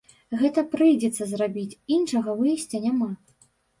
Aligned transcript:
Гэта 0.43 0.61
прыйдзецца 0.71 1.27
зрабіць, 1.33 1.79
іншага 1.99 2.35
выйсця 2.41 2.77
няма. 2.87 3.11